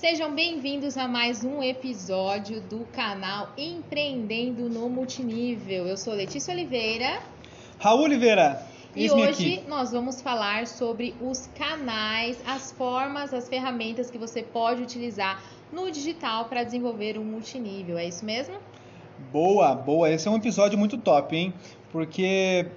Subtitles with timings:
[0.00, 5.88] Sejam bem-vindos a mais um episódio do canal Empreendendo no Multinível.
[5.88, 7.20] Eu sou Letícia Oliveira.
[7.80, 8.64] Raul Oliveira.
[8.94, 9.64] E hoje aqui.
[9.68, 15.42] nós vamos falar sobre os canais, as formas, as ferramentas que você pode utilizar
[15.72, 17.98] no digital para desenvolver um multinível.
[17.98, 18.54] É isso mesmo?
[19.32, 20.08] Boa, boa.
[20.08, 21.52] Esse é um episódio muito top, hein?
[21.90, 22.70] Porque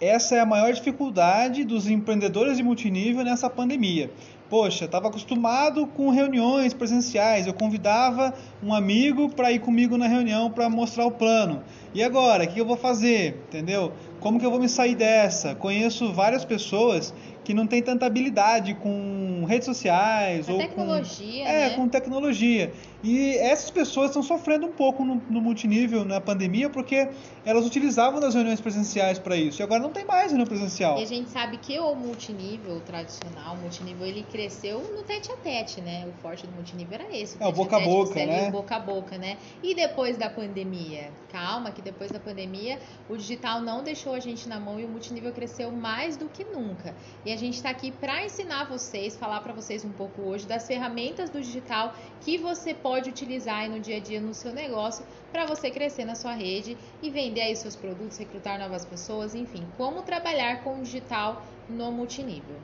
[0.00, 4.10] essa é a maior dificuldade dos empreendedores de multinível nessa pandemia.
[4.48, 10.50] Poxa, estava acostumado com reuniões presenciais, eu convidava um amigo para ir comigo na reunião
[10.50, 11.62] para mostrar o plano.
[11.92, 13.44] E agora, o que eu vou fazer?
[13.48, 13.92] Entendeu?
[14.20, 15.54] Como que eu vou me sair dessa?
[15.54, 17.14] Conheço várias pessoas
[17.48, 21.76] que não têm tanta habilidade com redes sociais a ou tecnologia, com, é, né?
[21.76, 22.72] com tecnologia.
[23.02, 27.08] E essas pessoas estão sofrendo um pouco no, no, multinível na pandemia porque
[27.46, 30.98] elas utilizavam das reuniões presenciais para isso e agora não tem mais reunião presencial.
[30.98, 35.36] E a gente sabe que o multinível tradicional, o multinível, ele cresceu no tete a
[35.36, 36.06] tete, né?
[36.06, 37.38] O forte do multinível era esse.
[37.38, 38.48] O é o boca a boca, né?
[38.48, 39.38] O boca a boca, né?
[39.62, 44.48] E depois da pandemia, calma que depois da pandemia o digital não deixou a gente
[44.48, 46.94] na mão e o multinível cresceu mais do que nunca.
[47.24, 50.66] E a gente está aqui para ensinar vocês, falar para vocês um pouco hoje das
[50.66, 55.46] ferramentas do digital que você pode utilizar no dia a dia no seu negócio para
[55.46, 60.02] você crescer na sua rede e vender aí seus produtos, recrutar novas pessoas, enfim, como
[60.02, 62.56] trabalhar com o digital no multinível.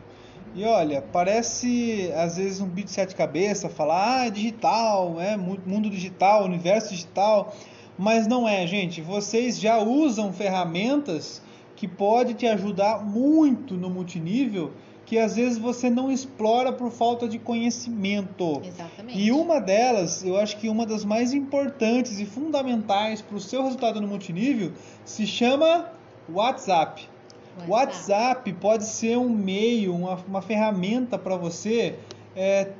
[0.54, 5.36] E olha, parece às vezes um bicho de sete cabeças falar, ah, é digital, é
[5.36, 7.52] mundo digital, universo digital,
[7.98, 9.00] mas não é, gente.
[9.00, 11.42] Vocês já usam ferramentas
[11.76, 14.72] que pode te ajudar muito no multinível
[15.04, 18.62] que às vezes você não explora por falta de conhecimento.
[18.64, 19.18] Exatamente.
[19.18, 23.62] E uma delas, eu acho que uma das mais importantes e fundamentais para o seu
[23.62, 24.72] resultado no multinível
[25.04, 25.90] se chama
[26.28, 27.08] WhatsApp.
[27.68, 31.96] WhatsApp, WhatsApp pode ser um meio, uma, uma ferramenta para você
[32.34, 32.72] é,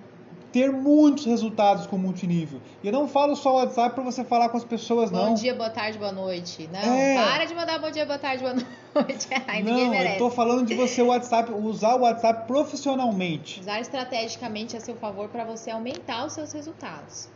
[0.54, 2.60] ter muitos resultados com multinível.
[2.80, 5.28] E eu não falo só o WhatsApp para você falar com as pessoas, bom não.
[5.30, 6.70] Bom dia, boa tarde, boa noite.
[6.72, 7.16] Não, é...
[7.16, 8.54] para de mandar bom dia, boa tarde, boa
[8.94, 9.26] noite.
[9.48, 13.58] Ai, não, eu tô falando de você WhatsApp, usar o WhatsApp profissionalmente.
[13.58, 17.28] Usar estrategicamente a seu favor para você aumentar os seus resultados.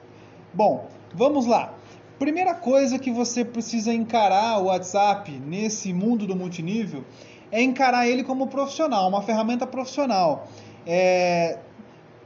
[0.55, 1.75] Bom, vamos lá.
[2.21, 7.05] Primeira coisa que você precisa encarar o WhatsApp nesse mundo do multinível
[7.51, 10.47] é encarar ele como profissional, uma ferramenta profissional.
[10.87, 11.59] É,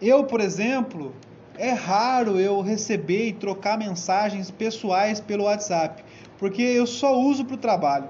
[0.02, 1.14] eu, por exemplo,
[1.56, 6.02] é raro eu receber e trocar mensagens pessoais pelo WhatsApp,
[6.38, 8.08] porque eu só uso para o trabalho.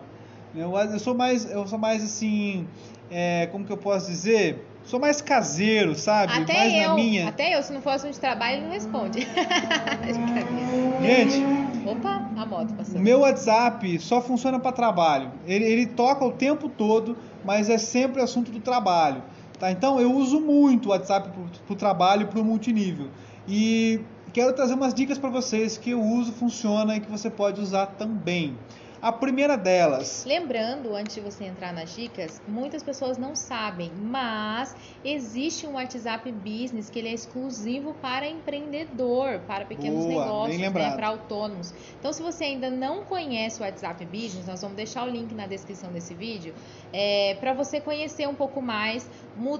[0.55, 2.67] Eu sou mais, eu sou mais assim,
[3.11, 4.67] é, como que eu posso dizer?
[4.85, 6.33] Sou mais caseiro, sabe?
[6.33, 7.29] Até mais eu, na minha.
[7.29, 9.21] Até eu, se não fosse um de trabalho, ele não responde.
[11.01, 11.63] Gente.
[11.87, 13.01] Opa, a moto passando.
[13.01, 15.31] Meu WhatsApp só funciona para trabalho.
[15.47, 19.23] Ele, ele toca o tempo todo, mas é sempre assunto do trabalho.
[19.63, 19.71] Tá?
[19.71, 21.31] Então eu uso muito o WhatsApp
[21.65, 23.07] para o trabalho e para o multinível.
[23.47, 24.01] E
[24.33, 27.87] quero trazer umas dicas para vocês que eu uso, funciona e que você pode usar
[27.87, 28.59] também.
[29.03, 30.25] A primeira delas.
[30.25, 36.31] Lembrando, antes de você entrar nas dicas, muitas pessoas não sabem, mas existe um WhatsApp
[36.31, 41.75] Business que ele é exclusivo para empreendedor, para pequenos Boa, negócios, né, para autônomos.
[41.99, 45.49] Então, se você ainda não conhece o WhatsApp Business, nós vamos deixar o link na
[45.49, 46.55] descrição desse vídeo,
[46.93, 49.11] é, para você conhecer um pouco mais.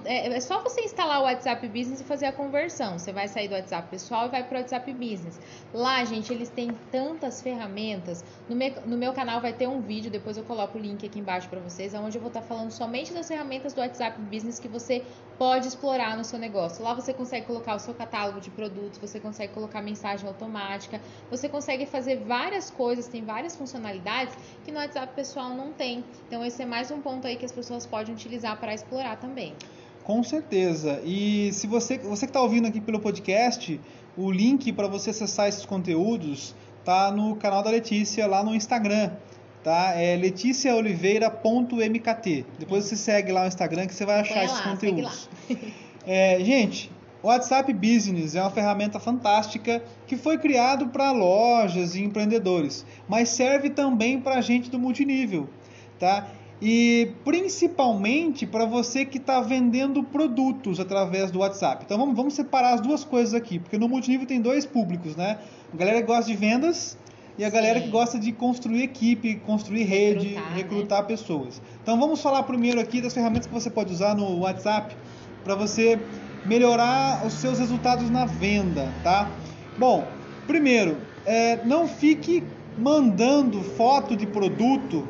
[0.05, 2.97] É, é só você instalar o WhatsApp Business e fazer a conversão.
[2.97, 5.37] Você vai sair do WhatsApp pessoal e vai para o WhatsApp Business.
[5.73, 8.23] Lá, gente, eles têm tantas ferramentas.
[8.47, 11.19] No meu, no meu canal vai ter um vídeo, depois eu coloco o link aqui
[11.19, 14.59] embaixo para vocês, onde eu vou estar tá falando somente das ferramentas do WhatsApp Business
[14.59, 15.03] que você
[15.37, 16.83] pode explorar no seu negócio.
[16.83, 21.47] Lá você consegue colocar o seu catálogo de produtos, você consegue colocar mensagem automática, você
[21.47, 26.03] consegue fazer várias coisas, tem várias funcionalidades que no WhatsApp pessoal não tem.
[26.27, 29.53] Então esse é mais um ponto aí que as pessoas podem utilizar para explorar também.
[30.03, 31.01] Com certeza.
[31.03, 33.79] E se você, você que está ouvindo aqui pelo podcast,
[34.17, 39.11] o link para você acessar esses conteúdos tá no canal da Letícia lá no Instagram,
[39.63, 39.93] tá?
[39.95, 42.45] É leticiaoliveira.mkt.
[42.59, 45.29] Depois você segue lá no Instagram que você vai achar esses conteúdos.
[46.05, 52.03] É, gente, o WhatsApp Business é uma ferramenta fantástica que foi criado para lojas e
[52.03, 55.47] empreendedores, mas serve também para gente do multinível,
[55.97, 56.27] tá?
[56.65, 61.83] E principalmente para você que está vendendo produtos através do WhatsApp.
[61.85, 65.39] Então vamos, vamos separar as duas coisas aqui, porque no multinível tem dois públicos, né?
[65.73, 66.97] A galera que gosta de vendas
[67.37, 67.53] e a Sim.
[67.53, 70.55] galera que gosta de construir equipe, construir rede, recrutar, né?
[70.55, 71.07] recrutar né?
[71.09, 71.61] pessoas.
[71.81, 74.95] Então vamos falar primeiro aqui das ferramentas que você pode usar no WhatsApp
[75.43, 75.99] para você
[76.45, 79.29] melhorar os seus resultados na venda, tá?
[79.77, 80.07] Bom,
[80.47, 80.95] primeiro,
[81.25, 82.41] é, não fique
[82.77, 85.05] mandando foto de produto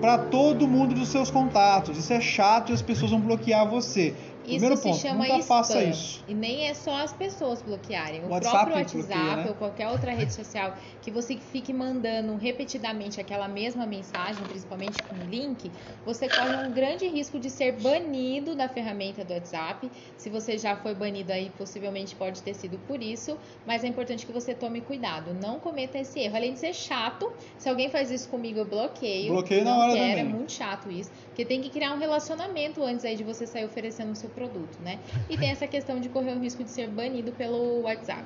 [0.00, 1.96] para todo mundo dos seus contatos.
[1.96, 4.14] Isso é chato e as pessoas vão bloquear você.
[4.52, 5.42] Isso Primeiro se ponto, chama nunca spam.
[5.42, 6.22] faça isso.
[6.26, 8.24] E nem é só as pessoas bloquearem.
[8.24, 9.46] O, O WhatsApp próprio WhatsApp bloqueia, né?
[9.48, 15.24] ou qualquer outra rede social que você fique mandando repetidamente aquela mesma mensagem, principalmente com
[15.24, 15.72] link,
[16.04, 19.90] você corre um grande risco de ser banido da ferramenta do WhatsApp.
[20.16, 24.26] Se você já foi banido aí, possivelmente pode ter sido por isso, mas é importante
[24.26, 26.36] que você tome cuidado, não cometa esse erro.
[26.36, 29.32] Além de ser chato, se alguém faz isso comigo, eu bloqueio.
[29.32, 30.20] Bloqueio na hora quero, também.
[30.20, 33.64] É muito chato isso, porque tem que criar um relacionamento antes aí de você sair
[33.64, 34.98] oferecendo o seu produto, né?
[35.28, 38.24] E tem essa questão de correr o risco de ser banido pelo WhatsApp.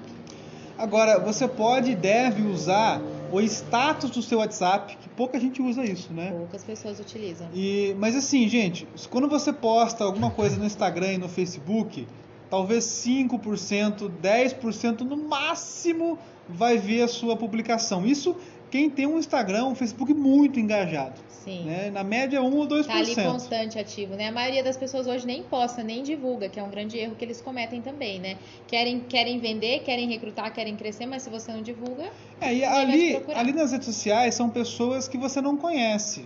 [0.79, 3.03] Agora, você pode e deve usar
[3.33, 6.31] o status do seu WhatsApp, que pouca gente usa isso, né?
[6.31, 7.49] Poucas pessoas utilizam.
[7.53, 12.07] E, mas assim, gente, quando você posta alguma coisa no Instagram e no Facebook,
[12.49, 16.17] talvez 5%, 10% no máximo
[16.49, 18.07] vai ver a sua publicação.
[18.07, 18.37] Isso
[18.71, 21.15] quem tem um Instagram, um Facebook muito engajado.
[21.29, 21.65] Sim.
[21.65, 21.91] Né?
[21.91, 22.87] Na média 1 ou 2%.
[22.87, 24.29] Tá ali constante, ativo, né?
[24.29, 27.25] A maioria das pessoas hoje nem posta, nem divulga, que é um grande erro que
[27.25, 28.37] eles cometem também, né?
[28.67, 32.11] Querem, querem vender, querem recrutar, querem crescer, mas se você não divulga,
[32.41, 36.25] É, e ali, ali nas redes sociais são pessoas que você não conhece.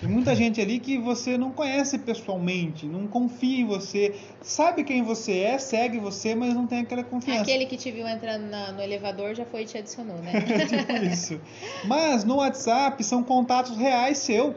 [0.00, 5.02] Tem muita gente ali que você não conhece pessoalmente, não confia em você, sabe quem
[5.02, 7.42] você é, segue você, mas não tem aquela confiança.
[7.42, 10.32] aquele que te viu entrando na- no elevador já foi e te adicionou, né?
[10.66, 11.38] tipo isso.
[11.84, 14.54] Mas no WhatsApp são contatos reais seu.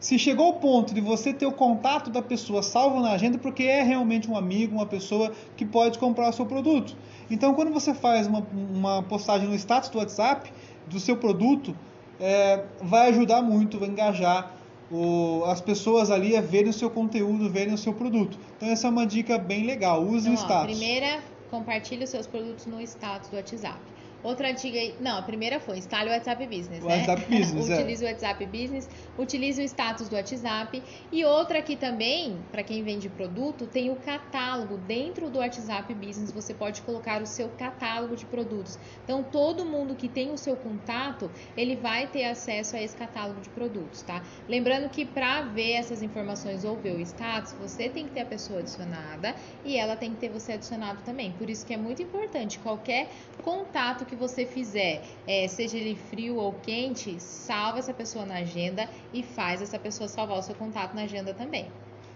[0.00, 3.64] Se chegou ao ponto de você ter o contato da pessoa salvo na agenda, porque
[3.64, 6.96] é realmente um amigo, uma pessoa que pode comprar o seu produto.
[7.30, 10.50] Então, quando você faz uma, uma postagem no status do WhatsApp
[10.88, 11.76] do seu produto,
[12.18, 14.50] é, vai ajudar muito, vai engajar
[14.92, 18.38] o- as pessoas ali a verem o seu conteúdo, verem o seu produto.
[18.56, 20.04] Então, essa é uma dica bem legal.
[20.04, 20.76] Use Então, o ó, status.
[20.78, 23.91] primeira, compartilhe os seus produtos no status do WhatsApp.
[24.22, 26.98] Outra dica aí, não, a primeira foi instale o WhatsApp Business, O né?
[26.98, 27.74] WhatsApp Business, é.
[27.74, 28.88] Utilize o WhatsApp Business,
[29.18, 30.82] utilize o status do WhatsApp.
[31.10, 34.78] E outra aqui também, para quem vende produto, tem o catálogo.
[34.78, 38.78] Dentro do WhatsApp Business você pode colocar o seu catálogo de produtos.
[39.04, 43.40] Então todo mundo que tem o seu contato, ele vai ter acesso a esse catálogo
[43.40, 44.22] de produtos, tá?
[44.48, 48.26] Lembrando que para ver essas informações ou ver o status, você tem que ter a
[48.26, 49.34] pessoa adicionada
[49.64, 51.32] e ela tem que ter você adicionado também.
[51.32, 53.10] Por isso que é muito importante qualquer
[53.42, 58.88] contato que você fizer, é, seja ele frio ou quente, salva essa pessoa na agenda
[59.12, 61.66] e faz essa pessoa salvar o seu contato na agenda também.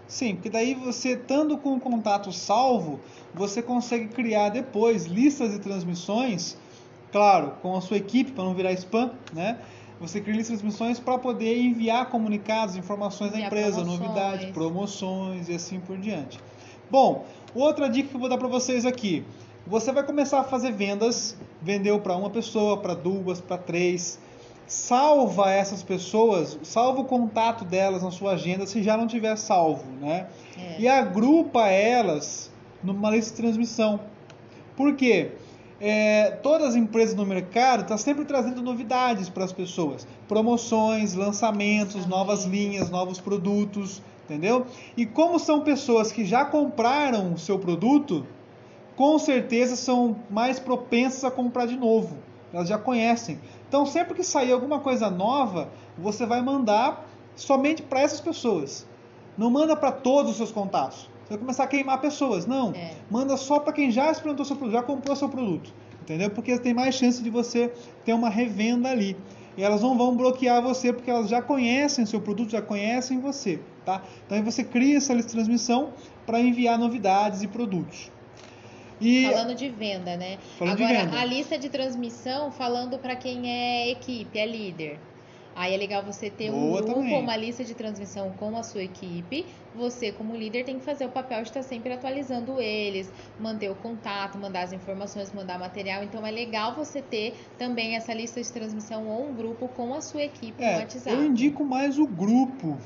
[0.07, 2.99] Sim, porque daí você, estando com o contato salvo,
[3.33, 6.57] você consegue criar depois listas de transmissões,
[7.11, 9.59] claro, com a sua equipe, para não virar spam, né?
[9.99, 13.99] Você cria listas de transmissões para poder enviar comunicados, informações da empresa, promoções.
[13.99, 16.39] novidades, promoções e assim por diante.
[16.89, 19.25] Bom, outra dica que eu vou dar para vocês aqui.
[19.69, 24.17] Você vai começar a fazer vendas, vendeu para uma pessoa, para duas, para três.
[24.65, 29.83] Salva essas pessoas, salva o contato delas na sua agenda se já não tiver salvo,
[29.99, 30.27] né?
[30.57, 30.79] É.
[30.79, 32.49] E agrupa elas
[32.81, 33.99] numa lista de transmissão.
[34.75, 35.31] Por quê?
[35.81, 42.05] É, todas as empresas no mercado estão sempre trazendo novidades para as pessoas, promoções, lançamentos,
[42.05, 44.65] novas linhas, novos produtos, entendeu?
[44.95, 48.25] E como são pessoas que já compraram o seu produto,
[48.97, 52.17] com certeza são mais propensas a comprar de novo.
[52.51, 53.39] Elas já conhecem.
[53.69, 58.87] Então, sempre que sair alguma coisa nova, você vai mandar somente para essas pessoas.
[59.37, 61.09] Não manda para todos os seus contatos.
[61.23, 62.47] Você vai começar a queimar pessoas.
[62.47, 62.71] Não.
[62.71, 62.93] É.
[63.09, 65.71] Manda só para quem já experimentou seu produto, já comprou seu produto.
[66.01, 66.31] Entendeu?
[66.31, 67.71] Porque tem mais chance de você
[68.03, 69.15] ter uma revenda ali.
[69.55, 73.59] E elas não vão bloquear você porque elas já conhecem seu produto, já conhecem você,
[73.83, 74.03] tá?
[74.25, 75.93] Então aí você cria essa lista de transmissão
[76.25, 78.11] para enviar novidades e produtos.
[78.99, 80.37] E Falando de venda, né?
[80.57, 81.19] Falando de Agora, venda.
[81.19, 84.99] a lista de transmissão falando para quem é equipe, é líder.
[85.59, 87.19] Aí é legal você ter um Boa grupo, também.
[87.19, 89.43] uma lista de transmissão com a sua equipe.
[89.73, 93.73] Você, como líder, tem que fazer o papel de estar sempre atualizando eles, manter o
[93.75, 96.03] contato, mandar as informações, mandar material.
[96.03, 100.01] Então é legal você ter também essa lista de transmissão ou um grupo com a
[100.01, 101.09] sua equipe no É, WhatsApp.
[101.15, 102.77] eu indico mais o grupo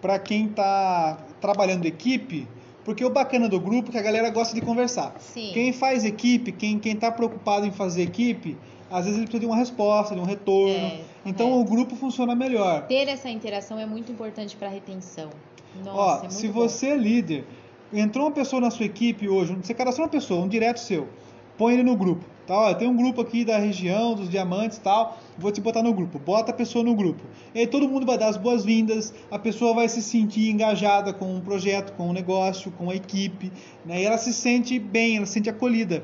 [0.00, 2.48] para quem está trabalhando equipe,
[2.88, 5.14] porque o bacana do grupo é que a galera gosta de conversar.
[5.18, 5.50] Sim.
[5.52, 8.56] Quem faz equipe, quem quem está preocupado em fazer equipe,
[8.90, 10.72] às vezes ele precisa de uma resposta, de um retorno.
[10.74, 11.70] É, então correto.
[11.70, 12.86] o grupo funciona melhor.
[12.86, 15.28] Ter essa interação é muito importante para retenção.
[15.84, 16.54] Nossa, Ó, é se bom.
[16.54, 17.44] você é líder,
[17.92, 21.08] entrou uma pessoa na sua equipe hoje, você cadastrou uma pessoa, um direto seu,
[21.58, 22.24] põe ele no grupo.
[22.48, 22.56] Tá?
[22.56, 26.18] Olha, tem um grupo aqui da região, dos diamantes tal, vou te botar no grupo.
[26.18, 27.22] Bota a pessoa no grupo.
[27.54, 31.36] E aí todo mundo vai dar as boas-vindas, a pessoa vai se sentir engajada com
[31.36, 33.52] o projeto, com o negócio, com a equipe,
[33.84, 34.00] né?
[34.00, 36.02] e ela se sente bem, ela se sente acolhida.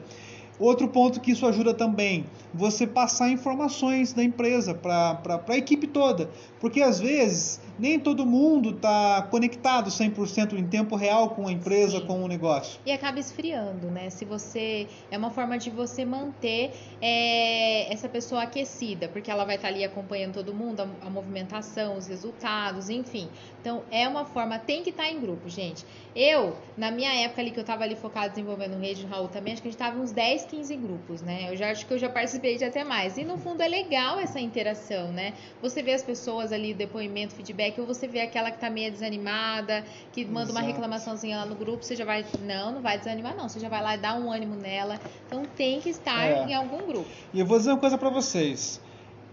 [0.58, 6.30] Outro ponto que isso ajuda também, você passar informações da empresa para a equipe toda.
[6.61, 11.99] Porque às vezes nem todo mundo está conectado 100% em tempo real com a empresa,
[11.99, 12.06] Sim.
[12.06, 12.80] com o negócio.
[12.87, 14.11] E acaba esfriando, né?
[14.11, 14.87] Se você.
[15.11, 19.75] É uma forma de você manter é, essa pessoa aquecida, porque ela vai estar tá
[19.75, 23.28] ali acompanhando todo mundo, a, a, movimentação, os resultados, enfim.
[23.61, 24.58] Então, é uma forma.
[24.58, 25.84] Tem que estar tá em grupo, gente.
[26.14, 29.62] Eu, na minha época ali que eu estava ali focado desenvolvendo rede, Raul também, acho
[29.62, 31.47] que a gente estava uns 10, 15 grupos, né?
[31.51, 33.17] Eu já acho que eu já participei de até mais.
[33.17, 35.35] E no fundo é legal essa interação, né?
[35.63, 38.91] Você vê as pessoas ali, depoimento, feedback feedback, ou você vê aquela que tá meio
[38.91, 40.59] desanimada, que manda Exato.
[40.59, 42.25] uma reclamaçãozinha lá no grupo, você já vai.
[42.43, 43.49] Não, não vai desanimar, não.
[43.49, 45.01] Você já vai lá e dá um ânimo nela.
[45.27, 46.45] Então tem que estar é.
[46.45, 47.07] em algum grupo.
[47.33, 48.81] E eu vou dizer uma coisa para vocês.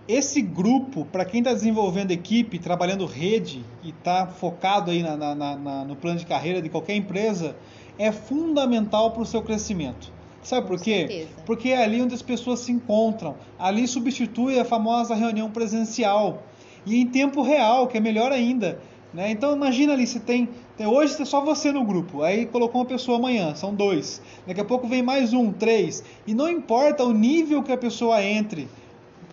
[0.08, 5.36] Esse grupo, para quem está desenvolvendo equipe, trabalhando rede e está focado aí na, na,
[5.36, 7.56] na, no plano de carreira de qualquer empresa,
[7.98, 10.12] é fundamental para o seu crescimento.
[10.44, 11.08] Sabe por quê?
[11.08, 11.30] Certeza.
[11.46, 13.36] Porque é ali onde as pessoas se encontram.
[13.60, 16.44] Ali substitui a famosa reunião presencial
[16.86, 18.80] e em tempo real, que é melhor ainda.
[19.14, 19.30] Né?
[19.32, 22.88] Então imagina ali, se tem, tem hoje é só você no grupo, aí colocou uma
[22.88, 24.22] pessoa amanhã, são dois.
[24.48, 26.04] Daqui a pouco vem mais um, três.
[26.26, 28.70] E não importa o nível que a pessoa entre,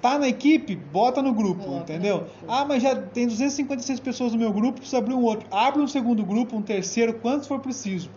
[0.00, 2.24] tá na equipe, bota no grupo, Coloca entendeu?
[2.48, 5.46] Ah, mas já tem 256 pessoas no meu grupo, precisa abrir um outro.
[5.50, 8.10] Abre um segundo grupo, um terceiro, quantos for preciso.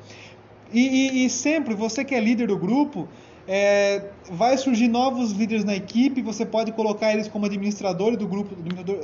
[0.74, 3.08] E, e, e sempre, você que é líder do grupo,
[3.48, 8.56] é, vai surgir novos líderes na equipe, você pode colocar eles como administradores do grupo,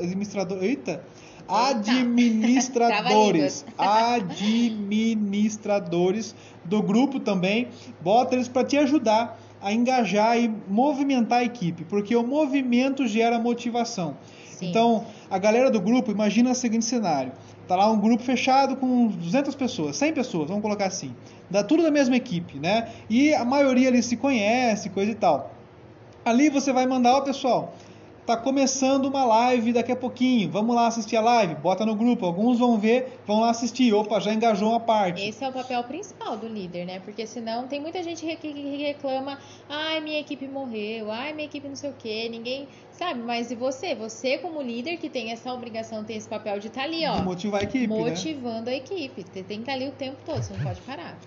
[0.02, 1.04] administrador, eita,
[1.48, 7.68] administradores, administradores do grupo também,
[8.02, 13.40] bota eles para te ajudar a engajar e movimentar a equipe, porque o movimento gera
[13.40, 14.16] motivação.
[14.52, 14.70] Sim.
[14.70, 17.34] Então, a galera do grupo, imagina o seguinte cenário:
[17.68, 21.14] tá lá um grupo fechado com 200 pessoas, 100 pessoas, vamos colocar assim
[21.50, 22.90] dá tudo da mesma equipe, né?
[23.10, 25.52] E a maioria ali se conhece, coisa e tal.
[26.24, 27.74] Ali você vai mandar, ó pessoal,
[28.28, 32.26] tá começando uma live daqui a pouquinho, vamos lá assistir a live, bota no grupo,
[32.26, 35.26] alguns vão ver, vão lá assistir, opa, já engajou uma parte.
[35.26, 37.00] Esse é o papel principal do líder, né?
[37.00, 41.76] Porque senão tem muita gente que reclama, ai, minha equipe morreu, ai, minha equipe não
[41.78, 43.96] sei o quê, ninguém sabe, mas e você?
[43.96, 47.16] Você como líder que tem essa obrigação, tem esse papel de estar tá ali, ó.
[47.16, 47.98] De motivar a equipe, né?
[47.98, 48.74] Motivando né?
[48.74, 51.18] a equipe, você tem que estar tá ali o tempo todo, você não pode parar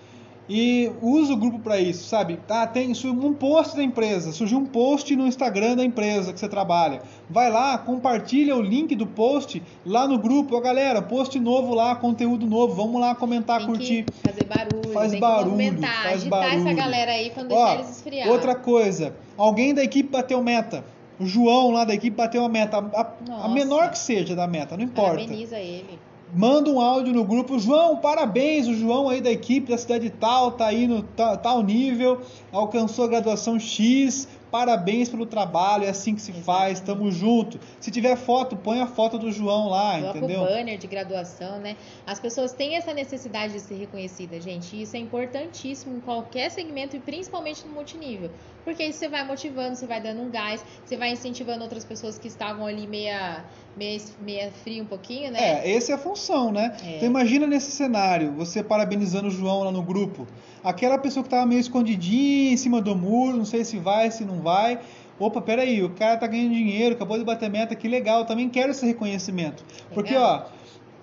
[0.53, 2.37] e usa o grupo para isso, sabe?
[2.49, 6.49] Ah, tem um post da empresa, surgiu um post no Instagram da empresa que você
[6.49, 7.01] trabalha.
[7.29, 10.57] Vai lá, compartilha o link do post lá no grupo.
[10.57, 12.75] Ó, galera, post novo lá, conteúdo novo.
[12.75, 14.05] Vamos lá comentar, tem curtir.
[14.21, 16.67] fazer barulho, faz barulho, faz barulho.
[16.67, 18.27] essa galera aí quando deixar eles esfriar.
[18.27, 20.83] Outra coisa, alguém da equipe bateu meta.
[21.17, 24.75] O João lá da equipe bateu a meta, a, a menor que seja da meta,
[24.75, 25.15] não importa.
[25.15, 29.77] Parabeniza ele manda um áudio no grupo, João, parabéns, o João aí da equipe da
[29.77, 32.21] cidade tal, tá aí no tal nível,
[32.51, 36.45] alcançou a graduação X, parabéns pelo trabalho, é assim que se Exatamente.
[36.45, 37.59] faz, tamo junto.
[37.79, 40.41] Se tiver foto, põe a foto do João lá, Coloca entendeu?
[40.41, 41.77] o banner de graduação, né?
[42.05, 46.51] As pessoas têm essa necessidade de ser reconhecidas, gente, e isso é importantíssimo em qualquer
[46.51, 48.29] segmento e principalmente no multinível.
[48.63, 52.19] Porque isso você vai motivando, você vai dando um gás, você vai incentivando outras pessoas
[52.19, 53.43] que estavam ali meia,
[53.75, 55.39] meia, meia frio um pouquinho, né?
[55.39, 56.75] É, essa é a função, né?
[56.83, 56.97] É.
[56.97, 60.27] Então imagina nesse cenário, você parabenizando o João lá no grupo
[60.63, 64.23] aquela pessoa que estava meio escondidinha em cima do muro, não sei se vai, se
[64.23, 64.79] não vai.
[65.19, 68.71] Opa, peraí, o cara tá ganhando dinheiro, acabou de bater meta, que legal, também quero
[68.71, 69.63] esse reconhecimento.
[69.93, 70.45] Porque, ó,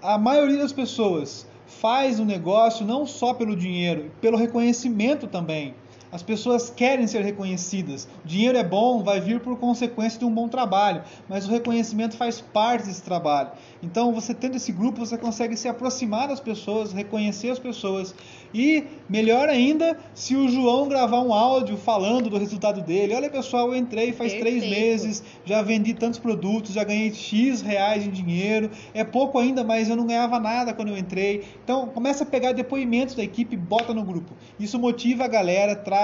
[0.03, 5.75] a maioria das pessoas faz o um negócio não só pelo dinheiro, pelo reconhecimento também.
[6.11, 8.09] As pessoas querem ser reconhecidas.
[8.25, 12.17] O dinheiro é bom, vai vir por consequência de um bom trabalho, mas o reconhecimento
[12.17, 13.51] faz parte desse trabalho.
[13.83, 18.15] Então, você tendo esse grupo, você consegue se aproximar das pessoas, reconhecer as pessoas.
[18.55, 23.15] E melhor ainda, se o João gravar um áudio falando do resultado dele.
[23.15, 24.59] Olha, pessoal, eu entrei faz Perfeito.
[24.59, 28.71] três meses, já vendi tantos produtos, já ganhei X reais em dinheiro.
[28.95, 31.45] É pouco ainda, mas eu não ganhava nada quando eu entrei.
[31.63, 34.33] Então, começa a pegar depoimentos da equipe e bota no grupo.
[34.59, 35.98] Isso motiva a galera, traz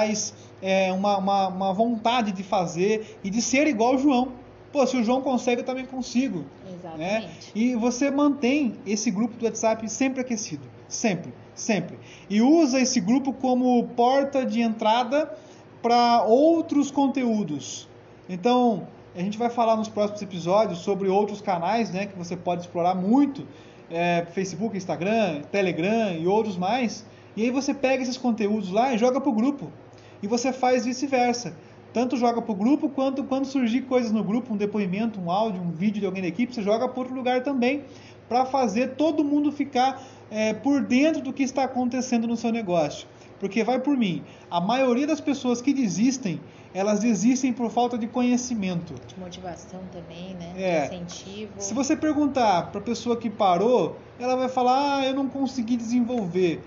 [0.63, 4.97] é, uma, uma, uma vontade de fazer e de ser igual o João pô, se
[4.97, 6.41] o João consegue, eu também consigo.
[6.41, 6.75] Né?
[6.75, 7.27] Exatamente.
[7.27, 7.33] Né?
[7.55, 10.65] E você mantém esse grupo do WhatsApp sempre aquecido.
[10.89, 11.97] Sempre, sempre.
[12.29, 15.33] E usa esse grupo como porta de entrada
[15.81, 17.89] para outros conteúdos.
[18.29, 22.63] Então, a gente vai falar nos próximos episódios sobre outros canais né, que você pode
[22.63, 23.47] explorar muito.
[23.89, 27.07] É, Facebook, Instagram, Telegram e outros mais.
[27.37, 29.71] E aí você pega esses conteúdos lá e joga para o grupo.
[30.25, 31.53] E você faz vice-versa
[31.93, 35.63] tanto joga para o grupo, quanto quando surgir coisas no grupo, um depoimento, um áudio,
[35.63, 37.85] um vídeo de alguém da equipe, você joga para outro lugar também,
[38.29, 43.07] para fazer todo mundo ficar é, por dentro do que está acontecendo no seu negócio.
[43.39, 46.41] Porque vai por mim, a maioria das pessoas que desistem,
[46.73, 48.95] elas desistem por falta de conhecimento.
[49.07, 50.55] De motivação também, né?
[50.57, 50.89] É.
[50.89, 51.53] De incentivo.
[51.59, 55.77] Se você perguntar para a pessoa que parou, ela vai falar: "Ah, eu não consegui
[55.77, 56.61] desenvolver".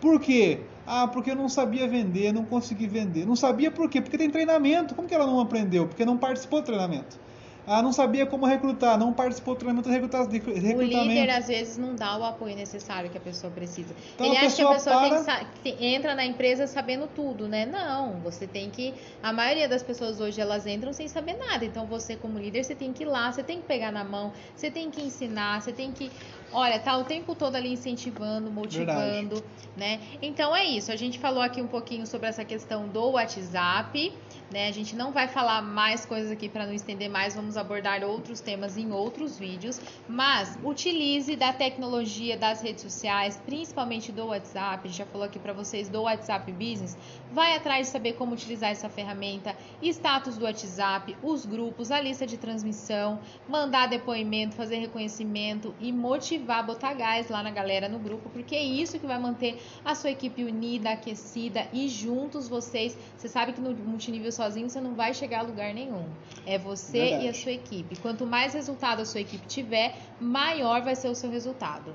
[0.00, 0.60] Por quê?
[0.86, 3.26] Ah, porque eu não sabia vender, não consegui vender.
[3.26, 4.00] Não sabia por quê?
[4.00, 4.94] Porque tem treinamento.
[4.94, 5.86] Como que ela não aprendeu?
[5.86, 7.18] Porque não participou do treinamento.
[7.66, 10.78] Ah, não sabia como recrutar, não participou do treinamento de recrutamento.
[10.78, 13.94] O líder, às vezes, não dá o apoio necessário que a pessoa precisa.
[14.14, 15.44] Então, Ele a acha que a pessoa para...
[15.62, 17.66] tem que, entra na empresa sabendo tudo, né?
[17.66, 18.92] Não, você tem que...
[19.22, 21.64] A maioria das pessoas hoje, elas entram sem saber nada.
[21.64, 24.32] Então, você, como líder, você tem que ir lá, você tem que pegar na mão,
[24.56, 26.10] você tem que ensinar, você tem que...
[26.52, 29.44] Olha, tá o tempo todo ali incentivando, motivando, Verdade.
[29.76, 30.00] né?
[30.20, 30.90] Então, é isso.
[30.90, 34.12] A gente falou aqui um pouquinho sobre essa questão do WhatsApp,
[34.50, 34.66] né?
[34.66, 38.40] A gente não vai falar mais coisas aqui para não estender mais, vamos abordar outros
[38.40, 44.80] temas em outros vídeos, mas utilize da tecnologia das redes sociais, principalmente do WhatsApp.
[44.84, 46.98] A gente já falou aqui para vocês do WhatsApp Business.
[47.32, 52.26] Vai atrás de saber como utilizar essa ferramenta, status do WhatsApp, os grupos, a lista
[52.26, 58.28] de transmissão, mandar depoimento, fazer reconhecimento e motivar, botar gás lá na galera no grupo,
[58.30, 62.96] porque é isso que vai manter a sua equipe unida, aquecida e juntos vocês.
[63.16, 66.04] Você sabe que no multinível sozinho você não vai chegar a lugar nenhum.
[66.46, 67.26] É você Verdade.
[67.26, 67.96] e a sua equipe.
[67.96, 71.94] Quanto mais resultado a sua equipe tiver, maior vai ser o seu resultado.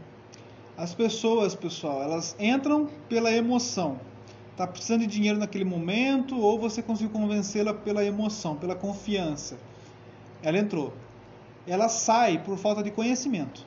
[0.78, 4.00] As pessoas, pessoal, elas entram pela emoção.
[4.58, 9.58] Tá precisando de dinheiro naquele momento ou você conseguiu convencê-la pela emoção, pela confiança.
[10.42, 10.94] Ela entrou.
[11.68, 13.66] Ela sai por falta de conhecimento.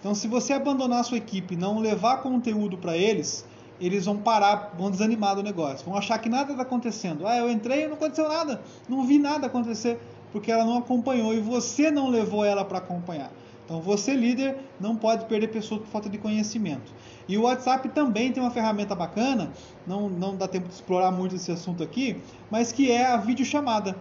[0.00, 3.44] Então, se você abandonar a sua equipe não levar conteúdo para eles,
[3.78, 7.26] eles vão parar, vão desanimar do negócio, vão achar que nada está acontecendo.
[7.26, 10.00] Ah, eu entrei e não aconteceu nada, não vi nada acontecer,
[10.32, 13.30] porque ela não acompanhou e você não levou ela para acompanhar.
[13.70, 16.92] Então, você, líder, não pode perder pessoas por falta de conhecimento.
[17.28, 19.52] E o WhatsApp também tem uma ferramenta bacana,
[19.86, 23.96] não, não dá tempo de explorar muito esse assunto aqui, mas que é a videochamada.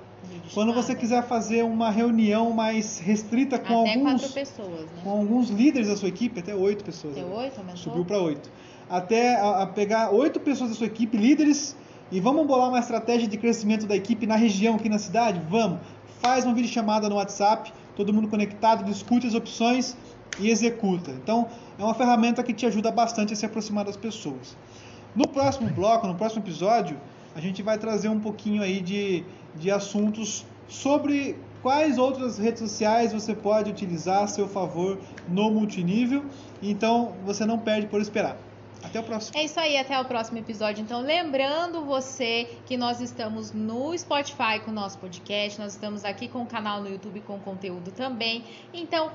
[0.54, 5.02] Quando você quiser fazer uma reunião mais restrita com até alguns pessoas, né?
[5.04, 7.18] com alguns líderes da sua equipe, até oito pessoas.
[7.18, 7.78] Até oito, aumentou?
[7.78, 8.50] Subiu para oito
[8.90, 11.78] até a, a pegar oito pessoas da sua equipe, líderes,
[12.12, 15.40] e vamos bolar uma estratégia de crescimento da equipe na região, aqui na cidade?
[15.48, 15.80] Vamos.
[16.20, 19.96] Faz uma videochamada no WhatsApp, todo mundo conectado, discute as opções
[20.40, 21.12] e executa.
[21.12, 24.58] Então, é uma ferramenta que te ajuda bastante a se aproximar das pessoas.
[25.16, 26.98] No próximo bloco, no próximo episódio,
[27.36, 29.24] a gente vai trazer um pouquinho aí de,
[29.56, 36.26] de assuntos sobre quais outras redes sociais você pode utilizar a seu favor no multinível.
[36.62, 38.38] Então, você não perde por esperar.
[38.82, 39.38] Até o próximo.
[39.38, 40.82] É isso aí, até o próximo episódio.
[40.82, 46.30] Então, lembrando você que nós estamos no Spotify com o nosso podcast, nós estamos aqui
[46.30, 48.46] com o canal no YouTube com conteúdo também.
[48.74, 49.12] Então,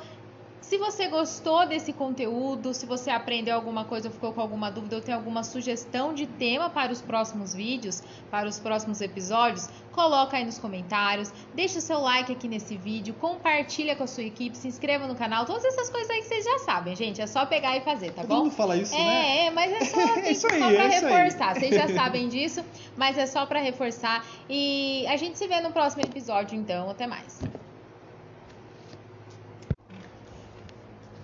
[0.64, 5.02] se você gostou desse conteúdo, se você aprendeu alguma coisa, ficou com alguma dúvida ou
[5.02, 10.44] tem alguma sugestão de tema para os próximos vídeos, para os próximos episódios, coloca aí
[10.44, 14.66] nos comentários, deixa o seu like aqui nesse vídeo, compartilha com a sua equipe, se
[14.66, 17.76] inscreva no canal, todas essas coisas aí que vocês já sabem, gente, é só pegar
[17.76, 18.34] e fazer, tá Todo bom?
[18.34, 19.46] Todo mundo fala isso, é, né?
[19.46, 22.64] É, mas é só, é isso aí, só pra é reforçar, vocês já sabem disso,
[22.96, 27.06] mas é só para reforçar e a gente se vê no próximo episódio, então, até
[27.06, 27.38] mais.